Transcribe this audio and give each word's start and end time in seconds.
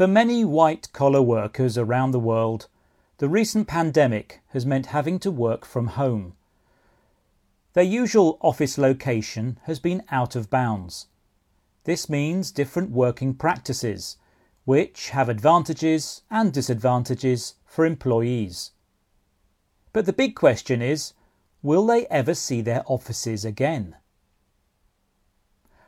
For 0.00 0.06
many 0.06 0.46
white 0.46 0.90
collar 0.94 1.20
workers 1.20 1.76
around 1.76 2.12
the 2.12 2.18
world, 2.18 2.68
the 3.18 3.28
recent 3.28 3.68
pandemic 3.68 4.40
has 4.48 4.64
meant 4.64 4.86
having 4.96 5.18
to 5.18 5.30
work 5.30 5.66
from 5.66 5.88
home. 5.88 6.36
Their 7.74 7.84
usual 7.84 8.38
office 8.40 8.78
location 8.78 9.60
has 9.64 9.78
been 9.78 10.02
out 10.10 10.34
of 10.34 10.48
bounds. 10.48 11.08
This 11.84 12.08
means 12.08 12.50
different 12.50 12.92
working 12.92 13.34
practices, 13.34 14.16
which 14.64 15.10
have 15.10 15.28
advantages 15.28 16.22
and 16.30 16.50
disadvantages 16.50 17.56
for 17.66 17.84
employees. 17.84 18.70
But 19.92 20.06
the 20.06 20.14
big 20.14 20.34
question 20.34 20.80
is 20.80 21.12
will 21.62 21.84
they 21.84 22.06
ever 22.06 22.32
see 22.32 22.62
their 22.62 22.84
offices 22.86 23.44
again? 23.44 23.96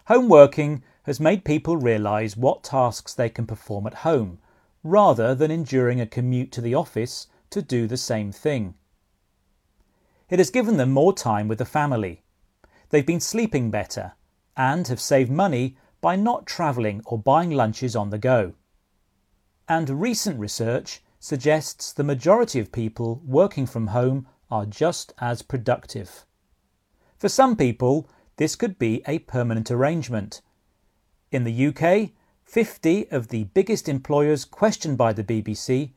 Home 0.08 0.28
working 0.28 0.82
has 1.04 1.20
made 1.20 1.44
people 1.44 1.76
realise 1.76 2.36
what 2.36 2.62
tasks 2.62 3.14
they 3.14 3.28
can 3.28 3.46
perform 3.46 3.86
at 3.86 3.94
home, 3.94 4.38
rather 4.84 5.34
than 5.34 5.50
enduring 5.50 6.00
a 6.00 6.06
commute 6.06 6.52
to 6.52 6.60
the 6.60 6.74
office 6.74 7.26
to 7.50 7.62
do 7.62 7.86
the 7.86 7.96
same 7.96 8.32
thing. 8.32 8.74
It 10.28 10.38
has 10.38 10.50
given 10.50 10.76
them 10.76 10.90
more 10.90 11.12
time 11.12 11.48
with 11.48 11.58
the 11.58 11.64
family. 11.64 12.22
They've 12.90 13.04
been 13.04 13.20
sleeping 13.20 13.70
better 13.70 14.12
and 14.56 14.88
have 14.88 15.00
saved 15.00 15.30
money 15.30 15.76
by 16.00 16.16
not 16.16 16.46
travelling 16.46 17.02
or 17.04 17.18
buying 17.18 17.50
lunches 17.50 17.94
on 17.94 18.10
the 18.10 18.18
go. 18.18 18.54
And 19.68 20.00
recent 20.00 20.38
research 20.38 21.02
suggests 21.20 21.92
the 21.92 22.02
majority 22.04 22.58
of 22.58 22.72
people 22.72 23.22
working 23.24 23.66
from 23.66 23.88
home 23.88 24.26
are 24.50 24.66
just 24.66 25.14
as 25.18 25.42
productive. 25.42 26.26
For 27.16 27.28
some 27.28 27.56
people, 27.56 28.08
this 28.36 28.56
could 28.56 28.78
be 28.78 29.02
a 29.06 29.20
permanent 29.20 29.70
arrangement. 29.70 30.42
In 31.32 31.44
the 31.44 31.68
UK, 31.68 32.10
50 32.44 33.10
of 33.10 33.28
the 33.28 33.44
biggest 33.44 33.88
employers 33.88 34.44
questioned 34.44 34.98
by 34.98 35.14
the 35.14 35.24
BBC 35.24 35.92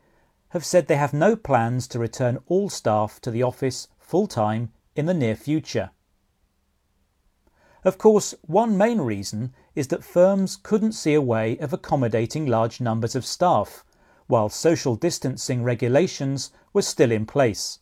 have 0.50 0.64
said 0.64 0.88
they 0.88 0.96
have 0.96 1.14
no 1.14 1.36
plans 1.36 1.90
to 1.90 2.00
return 2.00 2.40
all 2.48 2.70
staff 2.70 3.20
to 3.20 3.30
the 3.30 3.44
office 3.44 3.90
full 4.00 4.28
time 4.28 4.72
in 4.96 5.08
the 5.08 5.14
near 5.14 5.36
future. 5.36 5.92
Of 7.84 7.98
course, 7.98 8.34
one 8.44 8.78
main 8.78 9.02
reason 9.02 9.54
is 9.76 9.90
that 9.90 10.06
firms 10.06 10.56
couldn't 10.56 10.94
see 10.94 11.14
a 11.14 11.22
way 11.22 11.58
of 11.58 11.74
accommodating 11.74 12.46
large 12.46 12.80
numbers 12.80 13.14
of 13.14 13.26
staff, 13.26 13.84
while 14.28 14.48
social 14.48 14.96
distancing 14.96 15.64
regulations 15.64 16.52
were 16.72 16.82
still 16.82 17.12
in 17.12 17.26
place. 17.26 17.80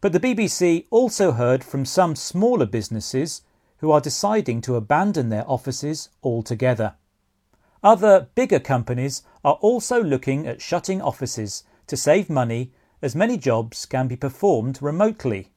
But 0.00 0.14
the 0.14 0.20
BBC 0.20 0.86
also 0.90 1.32
heard 1.32 1.62
from 1.62 1.84
some 1.84 2.16
smaller 2.16 2.66
businesses 2.66 3.42
who 3.84 3.90
are 3.90 4.00
deciding 4.00 4.62
to 4.62 4.76
abandon 4.76 5.28
their 5.28 5.44
offices 5.46 6.08
altogether. 6.22 6.94
Other 7.82 8.28
bigger 8.34 8.58
companies 8.58 9.22
are 9.44 9.58
also 9.60 10.02
looking 10.02 10.46
at 10.46 10.62
shutting 10.62 11.02
offices 11.02 11.64
to 11.88 11.94
save 11.94 12.30
money 12.30 12.72
as 13.02 13.14
many 13.14 13.36
jobs 13.36 13.84
can 13.84 14.08
be 14.08 14.16
performed 14.16 14.80
remotely. 14.80 15.52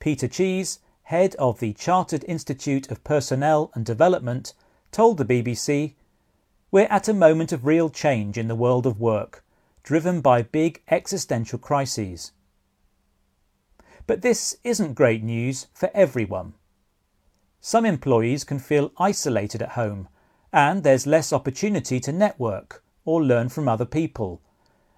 Peter 0.00 0.26
Cheese, 0.26 0.80
head 1.04 1.36
of 1.36 1.60
the 1.60 1.72
Chartered 1.74 2.24
Institute 2.26 2.90
of 2.90 3.04
Personnel 3.04 3.70
and 3.74 3.86
Development, 3.86 4.52
told 4.90 5.16
the 5.16 5.24
BBC 5.24 5.94
We're 6.72 6.88
at 6.90 7.06
a 7.06 7.14
moment 7.14 7.52
of 7.52 7.64
real 7.64 7.90
change 7.90 8.36
in 8.36 8.48
the 8.48 8.56
world 8.56 8.86
of 8.86 8.98
work, 8.98 9.44
driven 9.84 10.20
by 10.20 10.42
big 10.42 10.82
existential 10.90 11.60
crises. 11.60 12.32
But 14.08 14.22
this 14.22 14.56
isn't 14.64 14.94
great 14.94 15.22
news 15.22 15.68
for 15.72 15.92
everyone. 15.94 16.54
Some 17.66 17.86
employees 17.86 18.44
can 18.44 18.58
feel 18.58 18.92
isolated 18.98 19.62
at 19.62 19.70
home, 19.70 20.08
and 20.52 20.82
there's 20.82 21.06
less 21.06 21.32
opportunity 21.32 21.98
to 22.00 22.12
network 22.12 22.84
or 23.06 23.24
learn 23.24 23.48
from 23.48 23.68
other 23.68 23.86
people 23.86 24.42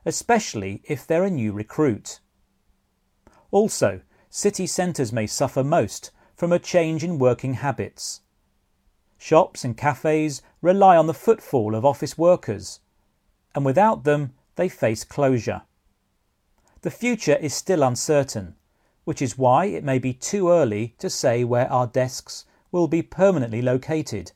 especially 0.06 0.80
if 0.84 1.04
they're 1.04 1.24
a 1.24 1.30
new 1.30 1.52
recruit. 1.52 2.20
Also, 3.50 4.00
city 4.30 4.66
centres 4.66 5.12
may 5.12 5.26
suffer 5.26 5.64
most 5.64 6.12
from 6.36 6.52
a 6.52 6.60
change 6.60 7.02
in 7.02 7.18
working 7.18 7.54
habits. 7.54 8.20
Shops 9.18 9.64
and 9.64 9.76
cafes 9.76 10.42
rely 10.62 10.96
on 10.96 11.08
the 11.08 11.14
footfall 11.14 11.74
of 11.74 11.84
office 11.84 12.16
workers, 12.16 12.80
and 13.54 13.64
without 13.64 14.04
them, 14.04 14.32
they 14.54 14.68
face 14.68 15.02
closure. 15.02 15.62
The 16.82 16.90
future 16.90 17.36
is 17.36 17.52
still 17.52 17.82
uncertain, 17.82 18.54
which 19.04 19.20
is 19.20 19.36
why 19.36 19.64
it 19.66 19.82
may 19.82 19.98
be 19.98 20.12
too 20.12 20.50
early 20.50 20.94
to 20.98 21.10
say 21.10 21.42
where 21.42 21.70
our 21.72 21.88
desks 21.88 22.44
will 22.76 22.88
be 22.88 23.00
permanently 23.00 23.62
located. 23.62 24.32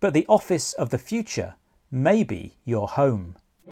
But 0.00 0.14
the 0.14 0.24
office 0.28 0.72
of 0.72 0.88
the 0.88 0.98
future 0.98 1.56
may 1.90 2.24
be 2.24 2.54
your 2.64 2.88
home. 2.88 3.36